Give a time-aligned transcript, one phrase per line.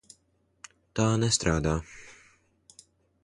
[0.99, 1.73] Tā nestrādā.